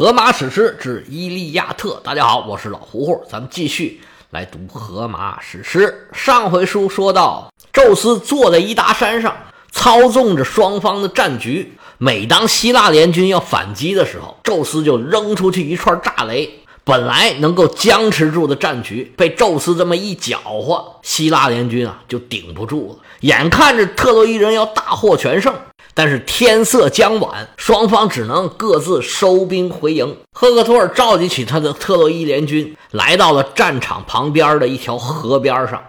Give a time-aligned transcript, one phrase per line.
[0.00, 1.90] 荷马史诗之《伊利亚特》。
[2.02, 6.08] 大家好，我是老胡胡，咱们继续来读荷马史诗。
[6.14, 9.36] 上回书说到，宙斯坐在伊达山上，
[9.70, 11.74] 操纵着双方的战局。
[11.98, 16.50] 每当希腊联军要反击的时候，宙斯就扔出去一串炸雷。
[16.82, 23.04] 本来能够僵持住的战局，被宙斯这么一搅和，希腊联军啊就顶不住了。
[23.20, 25.54] 眼看着特洛伊人要大获全胜，
[25.94, 30.16] 但是天色将晚，双方只能各自收兵回营。
[30.32, 35.82] 赫克托尔召集起他的特洛伊联军，来到了战场旁边的一条河边上。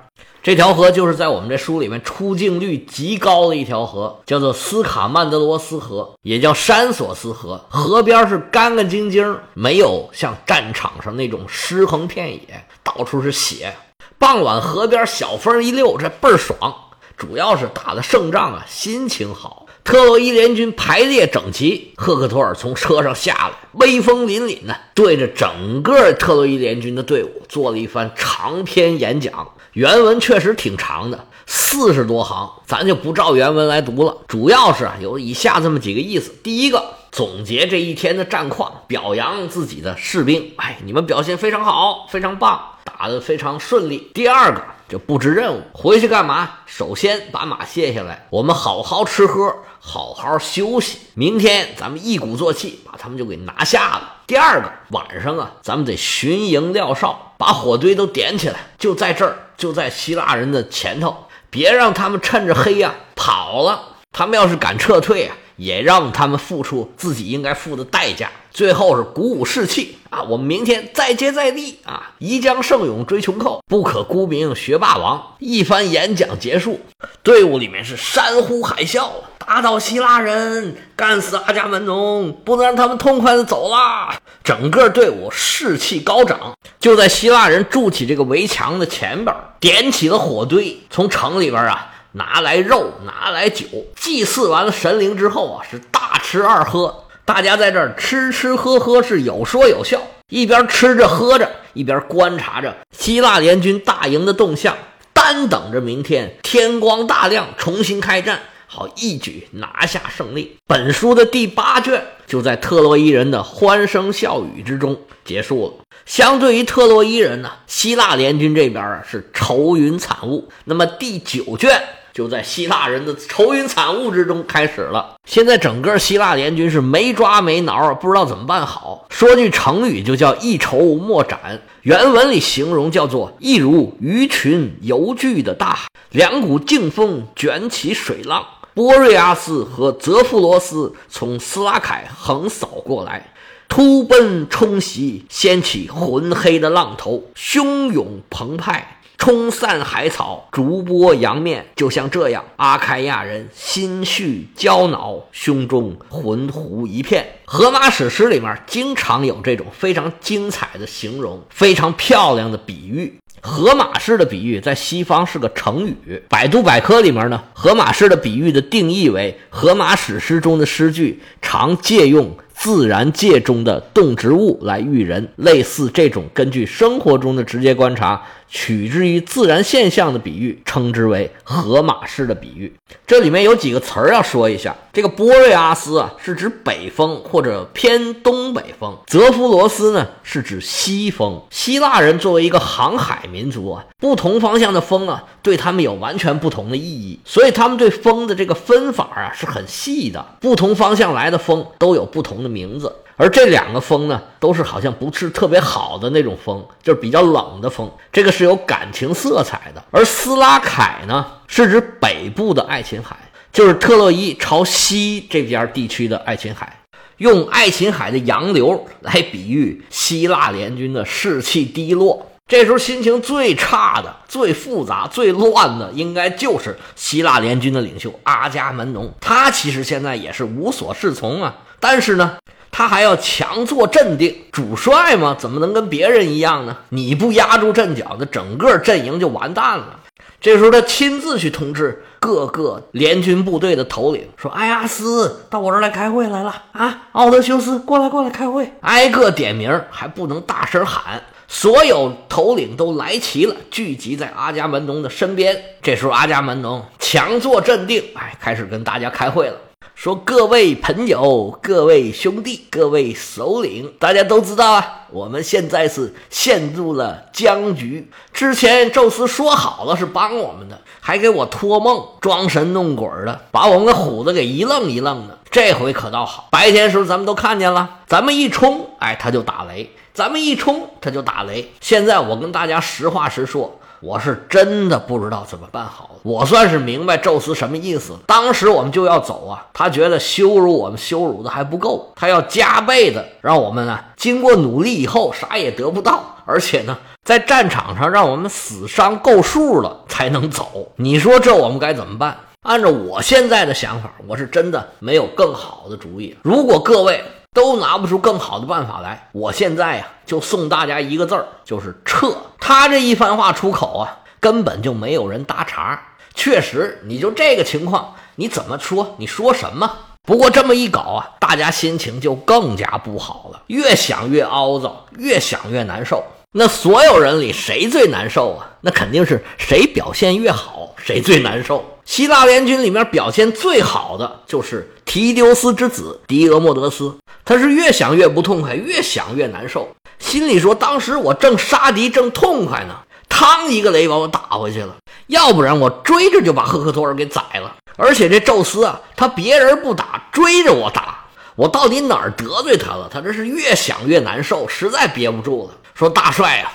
[0.43, 7.63] 这条河就是在我们这书里面出镜率极高的一条河，叫做斯卡曼德罗斯河，也叫山索斯河。
[7.69, 13.75] 河边是干干净净，没有像战场上那种尸横遍野，到处是血。
[14.17, 16.73] 傍晚，河边小风一溜，这倍儿爽。
[17.15, 19.60] 主要是打了胜仗啊，心情好。
[19.83, 29.49] 特洛伊联军排列整齐，赫克托尔从车上下来，威风凛凛的对着整个特洛伊联军的队伍做了一番长篇演讲。
[29.73, 34.17] 原文确实挺长的，四十多行，咱就不照原文来读了。
[34.27, 44.11] 主要是啊，有以下这么几个意思：第一个，总结这一天的战况，表扬自己的士兵，哎，你们表现非常好，非常棒，打得非常顺利。
[44.13, 44.61] 第二个，
[44.91, 46.51] 就布置任务，回去干嘛？
[46.65, 50.99] 首先把马卸下来，我们好好吃喝，好好休息。
[51.13, 54.15] 明天咱们一鼓作气，把他们就给拿下了。
[54.27, 59.37] 第二个晚上啊，咱们得巡营撂哨，把火堆都点起来，就在这儿。
[59.55, 61.15] 就在希腊人的前头，
[61.49, 63.79] 别让他们趁着黑呀跑了。
[64.11, 68.31] 他们要是敢撤退啊，也让他们付出自己应该付的代价。
[68.49, 70.23] 最后是鼓舞士气啊！
[70.23, 72.11] 我们明天再接再厉啊！
[72.17, 75.35] 宜将胜勇追穷寇，不可沽名学霸王。
[75.39, 76.81] 一番演讲结束，
[77.23, 79.07] 队伍里面是山呼海啸。
[79.37, 84.19] 打倒希腊人，干死阿伽门农，不能让他们痛快的走啦！
[84.43, 104.77] 整个队伍士气高涨，就在希腊人筑起这个围墙的前边，点起了火堆，从城里边啊拿来肉，拿来酒，祭祀完了神灵之后啊，是大吃二喝，大家在这儿吃吃喝喝，是有说有笑，一边吃着喝着，一边观察着希腊联军大营的动向，
[105.13, 108.41] 单等着明天天光大亮，重新开战。
[108.67, 110.57] 好，一举拿下胜利。
[110.65, 115.85] 本书的第八卷就在特洛伊人的欢声笑语之中结束了。
[116.05, 120.47] 相对于特洛伊人呢，希腊联军这边啊是愁云惨雾。
[120.63, 121.83] 那么第九卷
[122.13, 125.15] 就在希腊人的愁云惨雾之中开始了。
[125.25, 129.05] 现在整个希腊联军是没抓没挠，不知道怎么办好。
[129.09, 131.61] 说句成语就叫一筹莫展。
[131.83, 138.45] 原文里形容叫做一如鱼群游聚的大海，两股劲风卷起水浪。
[138.73, 143.33] 波瑞阿斯和泽夫罗斯从斯拉凯横扫过来，
[143.67, 151.63] 突奔冲袭，掀起浑黑的浪头，汹涌澎湃，冲散海草，逐波扬面。
[151.75, 157.23] 就像这样，阿开亚人心绪焦恼，胸中浑糊一片。
[157.45, 163.15] 荷马史诗里面经常有这种非常精彩的形容，非常漂亮的比喻。
[163.41, 166.23] 荷马式的比喻在西方是个成语。
[166.27, 178.23] 百度百科里面呢，荷马式的比喻的定义为：荷马史诗中的诗句常借用自然界中的动植物来喻人，类似这种根据生活中的直接观察。
[178.53, 182.73] 取之于自然现象的比喻，称之为荷马式的比喻。
[183.07, 184.75] 这里面有几个词儿要说一下。
[184.91, 191.41] 这个波瑞阿斯啊，是指北风或者偏东北风；泽夫罗斯呢，是指西风。
[191.49, 200.25] 希腊人作为一个航海民族啊，不同方向的风啊，对他们有完全不同的意义，所以他们对风的这个分法啊是很细的。
[200.41, 202.93] 不同方向来的风都有不同的名字。
[203.21, 207.87] 而这两个风呢，都是好像不是特别好的那种风，就是比较冷的风。
[208.11, 209.83] 这个是有感情色彩的。
[209.91, 213.15] 而斯拉凯呢，是指北部的爱琴海，
[213.53, 216.79] 就是特洛伊朝西这边地区的爱琴海。
[217.17, 222.25] 用爱琴海的洋流来比喻希腊联军的士气低落。
[222.47, 229.13] 这时候心情最差的、最复杂、最乱的，应该就是希腊联军的领袖阿伽门农。
[229.21, 232.39] 他其实现在也是无所适从啊，但是呢。
[232.71, 236.77] 他还要强作镇定，主帅嘛，怎么能跟别人一样呢？
[236.89, 239.99] 你不压住阵脚，那整个阵营就完蛋了。
[240.39, 251.21] 这时候他亲自去通知各个联军部队的头领，说：“埃阿斯到我这儿来开会来了啊，奥德修斯过来过来开会。”挨个点名，还不能大声喊。
[251.47, 255.55] 所有头领都来齐了，聚集在阿伽门农的身边。
[255.81, 259.55] 这时候阿伽门农强作镇定，哎，开始跟大家开会了。
[260.01, 268.09] 说各位朋友、各位兄弟、各位首领，大家都知道啊，我们现在是陷入了僵局。
[268.33, 275.37] 之前宙斯说好了是帮我们的，还给我托梦、装神弄鬼的，把我们给唬得给一愣一愣的。
[275.51, 281.71] 这回可倒好，白天时候咱们都看见了，咱们一冲，哎，他就打雷；咱们一冲，他就打雷。
[281.79, 283.77] 现在我跟大家实话实说。
[284.01, 286.19] 我是真的不知道怎么办好了。
[286.23, 288.17] 我算是明白宙斯什么意思。
[288.25, 300.91] 当时我们就要走啊，他觉得羞辱我们羞辱的还不够，他要加倍的让我们呢，经过努力以后啥也得不到，而且呢，在战场上让我们死伤够数了才能走。
[300.95, 302.35] 你说这我们该怎么办？
[302.63, 306.35] 按照我现在的想法，我是真的没有更好的主意。
[306.43, 307.23] 如果各位。
[307.53, 312.33] 都拿不出更好的办法来，我现在呀就送大家一个字儿，就是撤。
[312.57, 316.01] 他这一番话出口啊，根本就没有人搭茬。
[316.33, 319.15] 确实，你就这个情况，你怎么说？
[319.17, 319.91] 你说什么？
[320.23, 326.23] 不过这么一搞啊，大家心情就更加不好了，越想越凹糟，越想越难受。
[326.53, 328.69] 那所有人里谁最难受啊？
[328.79, 331.83] 那肯定是谁表现越好，谁最难受。
[332.11, 337.15] 希腊联军里面表现最好的就是提丢斯之子狄俄莫德斯，
[337.45, 339.87] 他是越想越不痛快，越想越难受，
[340.19, 342.93] 心里说：当时我正杀敌正痛快呢，
[343.29, 344.93] 嘡一个雷把我打回去了，
[345.27, 347.77] 要不然我追着就把赫克托尔给宰了。
[347.95, 351.17] 而且这宙斯啊，他别人不打，追着我打，
[351.55, 353.09] 我到底哪儿得罪他了？
[353.09, 355.77] 他这是越想越难受，实在憋不住了。
[355.93, 356.73] 说大帅呀，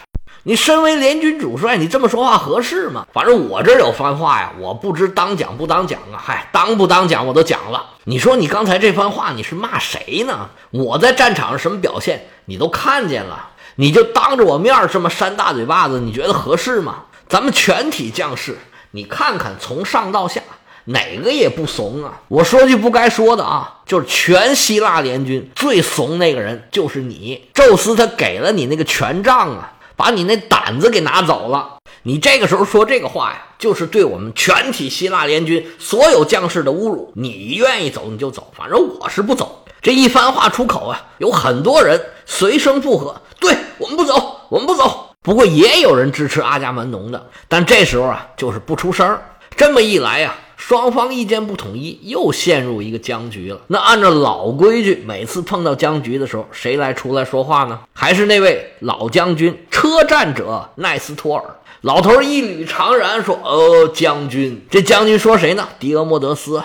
[0.48, 3.04] 你身为联军主帅，你这么说话合适吗？
[3.12, 6.22] 反正我这儿有番话呀，我不知当讲不当讲啊。
[6.24, 7.84] 嗨，当不当讲我都讲了。
[8.04, 10.48] 你说你刚才这番话你是骂谁呢？
[10.70, 17.06] 我在战场上什么表现你都看见了，你就当着我面这么扇大嘴巴子，你觉得合适吗？
[17.28, 18.56] 咱们全体将士，
[18.92, 20.40] 你看看从上到下。
[20.88, 22.20] 哪个也不怂啊！
[22.28, 31.78] 我说句不该说的啊，就是全希腊联军最怂那个人就是你，宙斯他给了你那个权杖啊，把你那胆子给拿走了。
[32.02, 37.12] 你这个时候说这个话呀，就是对我们全体希腊联军所有将士的侮辱。
[37.16, 39.64] 你愿意走你就走，反正我是不走。
[39.82, 45.10] 这一番话出口啊，有很多人随声附和，对我们不走，我们不走。
[45.22, 49.18] 不过也有人支持阿伽门农的，但这时候啊，就是不出声。
[49.56, 50.34] 这么一来呀。
[50.56, 53.60] 双方意见不统一，又陷入一个僵局了。
[53.68, 57.78] 那按照老规矩，每次碰到僵局的时候，谁来出来说话呢？
[57.92, 61.44] 还是那位老将军车战者奈斯托尔
[61.82, 65.68] 老头一捋长髯说：“呃，将军，这将军说谁呢？
[65.78, 66.60] 狄俄莫德斯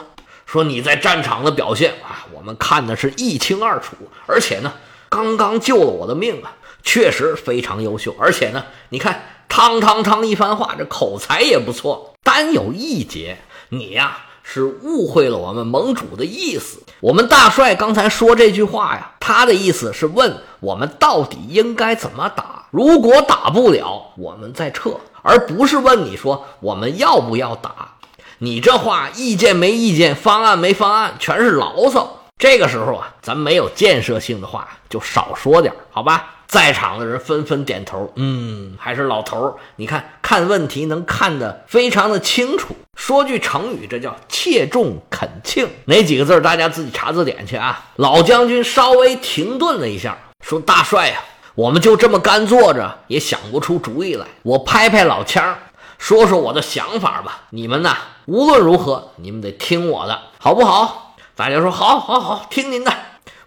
[0.45, 3.95] 说你在战场的表现啊，我们看的是一清二楚，
[4.25, 4.73] 而且呢，
[5.09, 8.15] 刚刚救了我的命啊，确实非常优秀。
[8.17, 13.38] 而且呢，你看，汤汤汤一番话，这口才也不错，单有一节。”
[13.73, 16.83] 你呀，是误会了我们盟主的意思。
[17.00, 22.65] 我们大帅刚才说这句话呀，他的意思是问我们到底应该怎么打。
[22.71, 27.94] 如果打不了，我们再撤，而不是问你说我们要不要打。
[28.39, 32.17] 你这话意见没意见，方案没方案，全是牢骚。
[32.38, 36.40] 这个时候啊，咱没有建设性的话就少说点，好吧？
[36.51, 39.53] 在场的人纷纷点头，嗯，还是老头儿。
[39.77, 42.75] 你看看问题能看得非常的清楚。
[42.94, 45.65] 说句成语，这叫切中恳磬。
[45.86, 47.86] 哪几个字儿大家自己查字典去啊。
[47.95, 51.21] 老将军稍微停顿了一下，说：“大帅呀，
[51.56, 54.25] 我们就这么干坐着，也想不出主意来。
[54.43, 55.58] 我拍拍老枪，
[55.98, 57.43] 说说我的想法吧。
[57.51, 62.93] 你们呢，无论如何，你们得听我的，好不好？”大家说：“好，好，好，听您的。”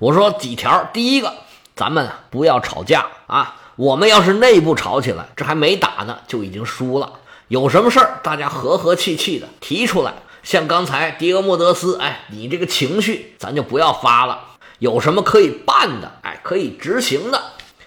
[0.00, 1.34] 我说几条，第一个。
[1.76, 3.56] 咱们不要吵架啊！
[3.76, 7.12] 我们要是内部吵起来，这还没打呢，就已经输了。
[7.48, 10.14] 有什么事儿，大家和和气气的提出来。
[10.44, 14.38] 像刚才迪俄莫德斯，哎，你这个情绪咱就不要发了。
[14.78, 17.42] 有什么可以办的，哎，可以执行的，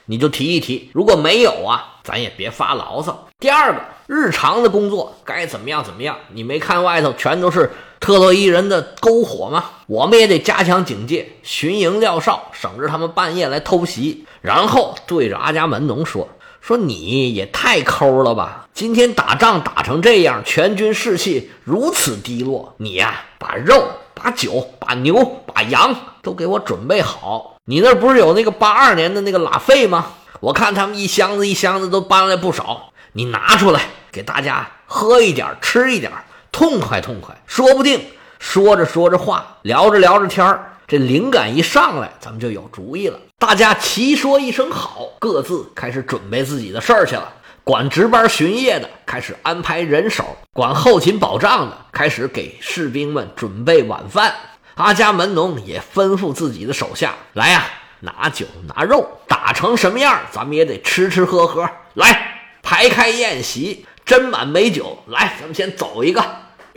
[0.08, 0.92] 你就提一提。
[0.94, 3.30] 如果没有啊，咱也别发牢骚。
[3.40, 6.18] 第二个，日常的工作该怎么样怎么样。
[6.34, 7.72] 你没看外头全都是。
[8.08, 14.26] 特洛伊人的篝火嘛，我们也得加强警戒，巡营撂哨，省着他们半夜来偷袭。
[14.40, 16.30] 然后对着阿伽门农说
[16.62, 18.70] ：“说你也太抠了吧！
[18.74, 27.58] 今天打仗打成这样，全军士气如此低落，你呀，把肉、把酒、把牛、把羊都给我准备好。
[27.66, 30.14] 你那不是有那个八二年的那个拉菲吗？
[30.40, 33.82] 我看他们一箱子一箱子都搬来不少，你拿出来
[34.14, 36.10] 给大家喝一点，吃一点。”
[36.58, 38.04] 痛快痛快，说不定
[38.40, 43.20] 说着说着话，聊着聊着天儿，这灵感一上来，咱们就有主意了。
[43.38, 47.32] 大家齐说一声好，各自开始准备自己的事儿去了。
[47.64, 54.34] 管值班巡夜的开始安排人手，管后勤保障的开始给士兵们准备晚饭。
[54.74, 57.66] 阿伽门农也吩咐自己的手下来呀，
[58.00, 61.70] 拿酒拿肉，打成什么样，咱们也得吃吃喝喝。
[61.94, 66.26] 来，排开宴席，斟满美酒，来，咱们先走一个，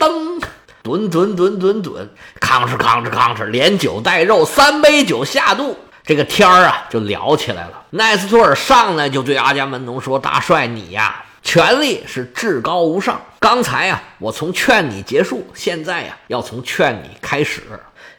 [0.01, 0.41] 噔，
[0.81, 5.77] 吨吨吨吨吨，吭哧吭哧吭哧，连酒带肉，三杯酒下肚。
[6.03, 7.85] 这个天儿啊，就聊起来了。
[7.91, 13.21] 奈斯托尔上来就对阿伽门农说：“大帅，你呀，权力是至高无上。
[13.39, 17.61] 刚才呀，我从劝你结束，现在呀，要从劝你开始。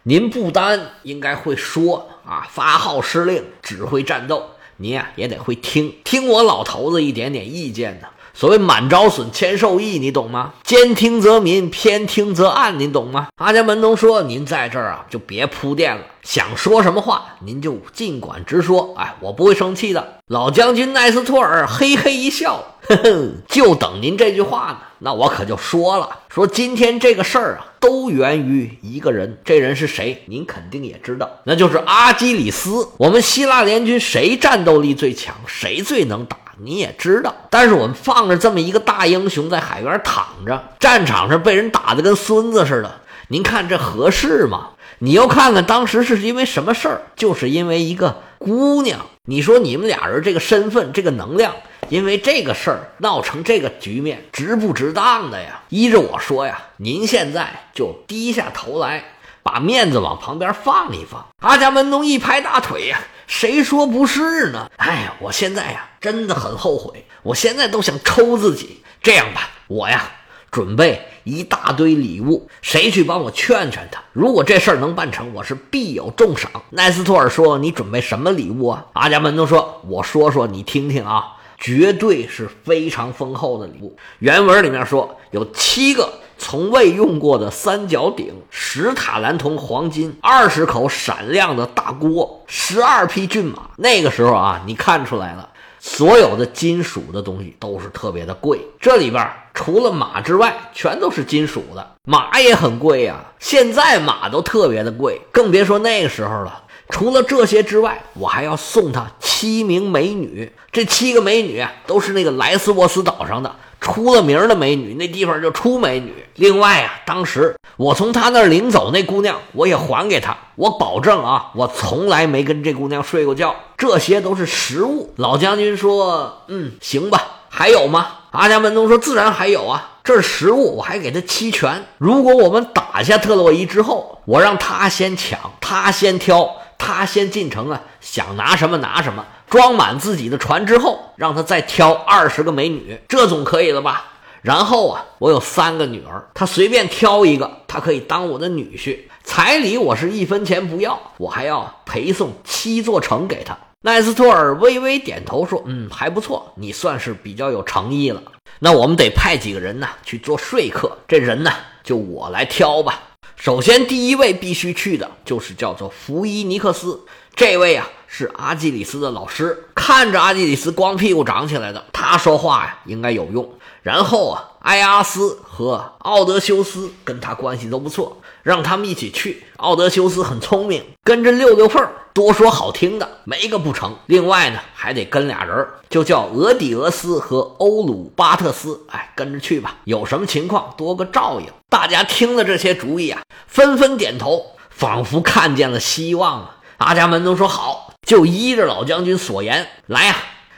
[0.05, 10.55] 您不单应该会说啊，发号施令，指挥战斗，您呀也得会听听我老头子一点点意见呢。”所谓满招损，谦受益，你懂吗？
[10.65, 13.29] 兼听则明，偏听则暗，你懂吗？
[13.37, 18.95] 阿伽门农说：“您在这儿啊，就别铺垫了，想说什么话，您就尽管直说。
[18.97, 24.79] 哎，我不会生气的。”老将军奈斯托尔嘿嘿一笑，呵呵，就等您这句话呢。
[25.01, 29.39] 那我可就说了，说今天这个事儿啊，都源于一个人。
[29.45, 30.23] 这人是谁？
[30.27, 32.89] 您肯定也知道，那就是阿基里斯。
[32.97, 35.37] 我们希腊联军谁战斗力最强？
[35.47, 36.39] 谁最能打？
[36.65, 44.69] 你也知道，但是我们放着这么一个大英雄在海边躺着，战场上被人打得跟孙子似的，您看这合适吗？
[44.99, 49.01] 你要看看当时是因为什么事儿，就是因为一个姑娘。
[49.25, 51.53] 你说你们俩人这个身份、这个能量，
[51.89, 55.61] 因为这个事儿闹成这个局面，值不值当的呀？
[55.69, 59.03] 依着我说呀，您现在就低下头来，
[59.43, 61.27] 把面子往旁边放一放。
[61.41, 63.01] 阿伽门农一拍大腿呀。
[63.33, 64.71] 谁说不是呢？
[64.77, 68.83] 哎呀，我现在呀真的很后悔，我现在都想抽自己。
[69.03, 70.05] 这样吧，我呀
[70.51, 74.03] 准备一大堆礼物，谁去帮我劝劝他？
[74.13, 76.51] 如果这事儿能办成，我是必有重赏。
[76.69, 81.25] 奈斯托尔说：“你准备什么礼物啊？”阿伽门农说：“我说说你听听啊，
[81.59, 86.21] 绝对是非常丰厚的礼物。”原文里面说有七个。
[86.43, 93.71] 从未用过的三角鼎，十塔兰铜黄金，二十口闪亮的大锅，十二匹骏马。
[93.77, 98.61] 那个时候啊，你看出来了，所有的金属的东西都是特别的贵。
[98.81, 103.25] 这里边除了马之外，全都是金属的，马也很贵呀。
[103.39, 106.65] 现在马都特别的贵，更别说那个时候了。
[106.89, 110.51] 除了这些之外，我还要送他七名美女。
[110.73, 113.55] 这七个美女，都是那个莱斯沃斯岛上的。
[113.83, 116.15] 出了名的美女，那地方就出美女。
[116.37, 120.35] 另外啊，当时我从他那儿领走那姑娘，我也还给他。
[120.55, 123.55] 我保证啊，我从来没跟这姑娘睡过觉。
[123.77, 125.13] 这些都是实物。
[125.17, 127.41] 老将军说：“嗯，行吧。
[127.49, 131.85] 还有吗？”阿伽门农说：“自然还有啊，这是实物，我还给他齐全。
[131.99, 136.49] 如果我们打下特洛伊之后，我让他先抢，他先挑，
[136.79, 144.13] 他先进城啊，想拿什么拿什么。”装满自己的船之后，让他再挑二十个美女，这总可以了吧？
[144.41, 148.99] 然后啊，我有三个女儿，他随便挑一个，他可以当我的女婿。
[149.23, 153.57] 彩礼我是一分钱不要，我还要陪送七座城给他。
[153.83, 158.23] 奈斯托尔微微点头说：“嗯，还不错，你算是比较有诚意了。
[158.61, 161.53] 那我们得派几个人呢去做说客，这人呢
[161.85, 163.01] 就我来挑吧。
[163.37, 167.01] 首先第一位必须去的就是叫做福伊尼克斯
[167.35, 173.51] 这位啊。”是阿基里斯的老师，看着阿基里斯光屁股长起来的，他说话呀应该有用。
[173.81, 179.43] 然后啊，埃阿斯和奥德修斯跟他关系都不错，让他们一起去。
[179.57, 183.97] 奥德修斯很聪明，跟着溜溜缝多说好听的，没个不成。
[184.05, 188.79] 另外呢，还得跟俩人，就叫俄底俄斯和欧鲁巴特斯。
[188.91, 191.47] 哎，跟着去吧，有什么情况多个照应。
[191.71, 196.57] 大家听了这些主意啊，纷纷点头，仿佛看见了希望啊。
[196.83, 197.89] 阿伽门农说好。
[198.05, 200.17] 就依着老将军所言来呀，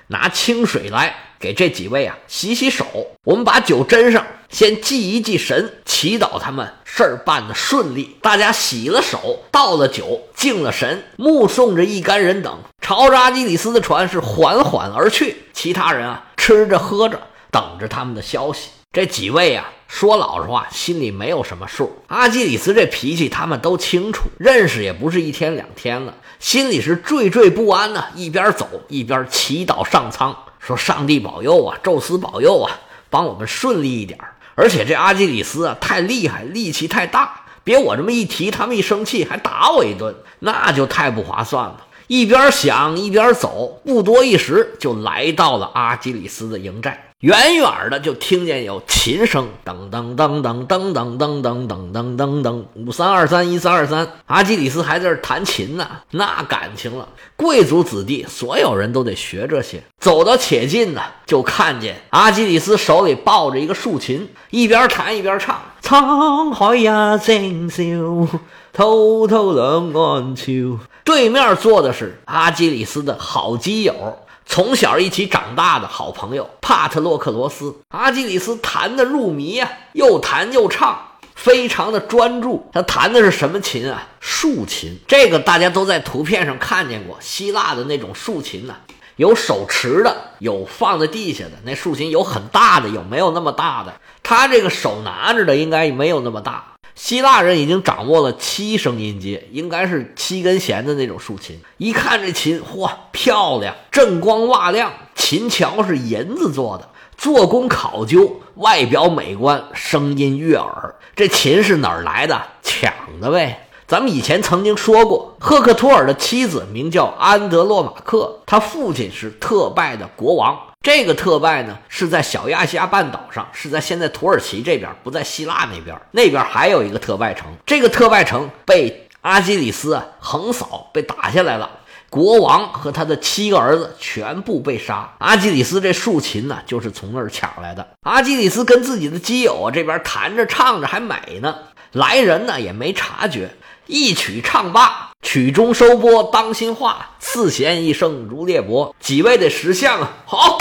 [0.09, 2.87] 拿清水来给这几位啊洗洗手。
[3.23, 8.17] 我们把酒斟上，先祭一祭神，祈祷他们事儿办得顺利。
[8.23, 15.45] 大家洗了手，倒了酒，敬了神，目送着一干人等朝着阿基里斯的船是缓缓而去。
[15.53, 18.71] 其他人啊吃着喝着，等着他们的消息。
[18.95, 19.69] 这几位啊。
[19.87, 22.03] 说老实话，心里没有什么数。
[22.09, 28.05] 阿基里斯这脾气，他们都清楚，认识也不是一天两天了，心里是惴惴不安呢。
[28.17, 34.19] 一边走一边祈祷上苍，说：“上帝保佑啊，宙斯保佑啊，帮我们顺利一点。”
[34.57, 41.87] 而且这阿基里斯啊，太厉害，力气太大，别我这么一提，他们一生气还打我一顿，那就太不划算了。
[42.09, 47.14] 一边想一边走，不多一时就来到了阿基里斯的营寨。
[47.25, 57.09] 远远的就听见有琴声，噔噔噔噔噔噔噔噔噔噔噔噔，五三二三一三二三，阿基里斯还在这弹琴呢，那感情了。
[57.35, 59.83] 贵族子弟，所有人都得学这些。
[59.99, 65.59] 走到且近呢，就看见阿基里斯手里抱着一个竖琴，一边弹一边唱。
[65.83, 68.39] 沧海呀正笑，
[68.71, 70.79] 滔滔两岸秋。
[71.03, 77.75] 对面坐的是阿基里斯的好基友，从小一起长大的好朋友帕特洛克罗斯。
[77.89, 80.99] 阿基里斯弹得入迷呀，又弹又唱，
[81.35, 82.69] 非常的专注。
[82.73, 84.07] 他弹的是什么琴啊？
[84.21, 84.99] 竖琴。
[85.09, 88.77] 这个大家都在图片上看见过，希腊的那种竖琴呢。
[89.17, 91.53] 有手持的，有放在地下的。
[91.65, 93.95] 那竖琴有很大的，有没有那么大的？
[94.25, 96.74] 他这个手拿着的应该没有那么大。
[96.95, 101.61] 希腊人已经掌握了七声音阶，应该是七根弦的那种竖琴。
[101.77, 110.95] 一看这琴，嚯，漂亮，锃光瓦亮，琴桥是银子做的，做工考究，外表美观，声音悦耳。
[111.17, 112.41] 这琴是哪儿来的？
[112.63, 113.69] 抢的呗。
[113.87, 120.57] 咱们以前曾经说过，赫克托尔的妻子名叫安德洛马克，他父亲是特拜的国王。
[120.85, 125.99] 这个特拜呢，是在小亚细亚半岛上，是在现在土耳其这边，不在希腊那边。
[126.11, 131.71] 那边还有一个特拜城，这个特拜城被阿基里斯横扫，被打下来了。
[132.11, 135.11] 国王和他的七个儿子全部被杀。
[135.21, 137.89] 阿基里斯这竖琴呢，就是从那儿抢来的。
[138.03, 141.57] 阿基里斯跟自己的基友这边弹着唱着还美呢，
[141.93, 143.51] 来人呢也没察觉。
[143.87, 148.93] 一曲唱罢，曲终收拨当心话，四弦一声如裂帛。
[149.01, 150.59] 几位的识相啊，好，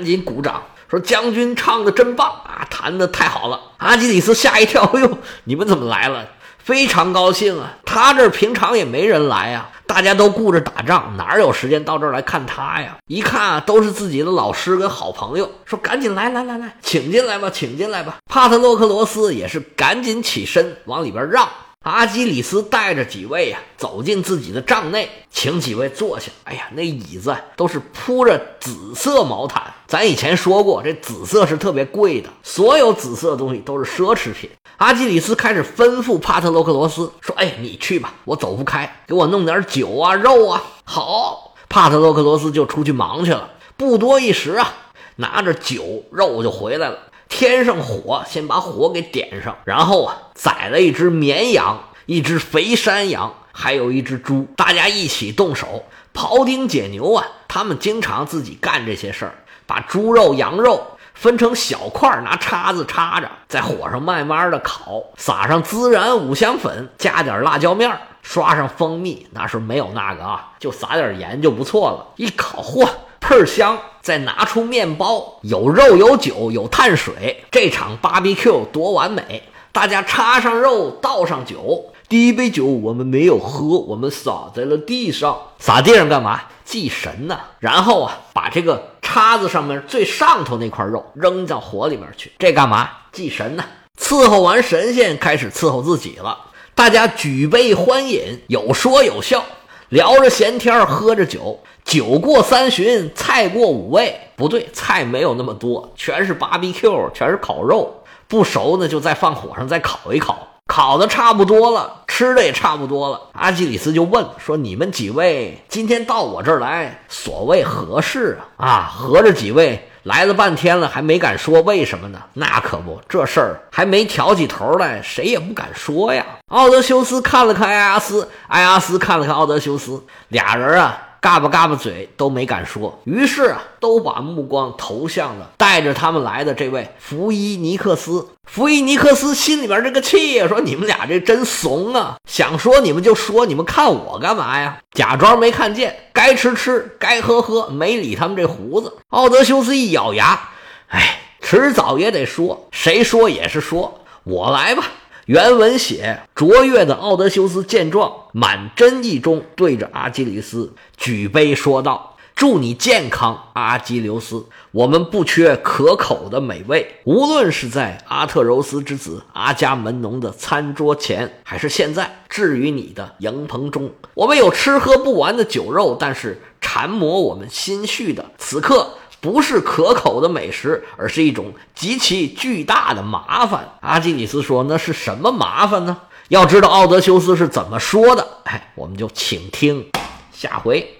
[0.00, 3.60] 赶紧鼓掌，说将军唱的真棒啊，弹的太好了。
[3.76, 6.26] 阿基里斯吓一跳， 哎呦，你们怎么来了？
[6.56, 7.74] 非常高兴啊。
[7.84, 12.96] 他这平常也没人来啊，大家都顾着打仗，哪有时间到这儿来看他呀？
[13.08, 18.16] 一看啊，都是自己的老师跟好朋友，说赶紧来来来来，请进来吧，请进来吧。
[18.24, 21.46] 帕特洛克罗斯也是赶紧起身往里边让。
[21.82, 26.30] 阿基里斯带着几位呀走进自己的帐内，请几位坐下。
[26.44, 29.72] 哎呀，那椅子都是铺着紫色毛毯。
[29.86, 34.50] 咱以前说过，这紫色是特别贵的，所有紫色的东西都是奢侈品。
[34.76, 43.52] 阿基里斯开始吩咐帕特洛克罗斯说：“哎，你去吧，我走不开，给我弄点酒啊、肉啊。”好，帕特洛克罗斯就出去忙去了。
[43.78, 44.74] 不多一时啊，
[45.16, 46.98] 拿着酒肉就回来了。
[47.40, 57.26] 添上火，先把火给点上，然后啊，宰了一只绵羊，一只肥山羊，还有一只猪，大家一起动手庖丁解牛啊。
[57.48, 59.32] 他们经常自己干这些事儿，
[59.66, 69.26] 把猪肉、羊肉分成小块，拿叉子插着，在火上慢慢的烤，撒上孜然、五香粉，加点辣椒面，刷上蜂蜜。
[69.30, 72.06] 那时候没有那个啊，就撒点盐就不错了。
[72.16, 72.86] 一烤，嚯！
[73.18, 73.78] 倍儿香！
[74.00, 79.42] 再拿出面包，有肉有酒有碳水，这场 BBQ 多完美！
[79.72, 81.92] 大家插上肉，倒上酒。
[82.08, 85.38] 第一杯酒我们没有喝，我们洒在了地上。
[85.58, 86.40] 洒地上干嘛？
[86.64, 87.38] 祭神呢？
[87.58, 92.32] 然后啊，把这个叉子上面最上头那块肉扔到火里面去。
[92.38, 92.88] 这干嘛？
[93.12, 93.64] 祭神呢？
[93.98, 96.36] 伺候完神仙，开始伺候自己了。
[96.74, 99.44] 大家举杯欢饮，有说有笑。
[99.90, 104.18] 聊着闲天喝着酒，酒过三巡，菜过五味。
[104.36, 108.02] 不对，菜没有那么多，全是 BBQ，全是烤肉。
[108.26, 110.46] 不熟呢，就再放火上再烤一烤。
[110.66, 113.20] 烤的差不多了，吃的也差不多了。
[113.32, 119.86] 阿基里斯就问说：“你们几位今天到我这儿来，所谓何事啊？”啊，合着几位。
[120.04, 122.22] 来了半天了，还没敢说为什么呢？
[122.32, 126.24] 那可不，这事儿还没挑起头来，谁也不敢说呀。
[126.48, 130.96] 奥德修斯看了看艾阿斯，艾阿斯看了看奥德修斯，俩人啊。
[131.20, 138.26] 嘎巴嘎巴嘴都没敢说，于是啊，都把目光投向了带着他们来的这位福伊尼克斯。
[138.44, 142.16] 福伊尼克斯心里边这个气呀，说你们俩这真怂啊！
[142.26, 144.78] 想说你们就说，你们看我干嘛呀？
[144.92, 148.96] 假装没看见，该吃吃，该喝喝，没理他们这胡子。
[149.10, 150.48] 奥德修斯一咬牙，
[150.88, 154.84] 哎，迟早也得说，谁说也是说，我来吧。
[155.30, 164.44] 原文写：卓越的奥德修斯见状，满真意中对着阿基里斯举杯说道：“祝你健康，阿基琉斯！
[164.72, 183.68] 我们不缺可口的美味，无论是在阿特柔斯之子阿伽门农的餐桌前，还是现在置于你的营棚中，我们有吃喝不完的酒肉，但是缠磨我们心绪的此刻。”不是可口的美食，而是一种极其巨大的麻烦。
[183.80, 185.96] 阿基里斯说：“那是什么麻烦呢？
[186.28, 189.90] 要知道奥德修斯是怎么说的，哎，我们就请听
[190.32, 190.92] 下回。”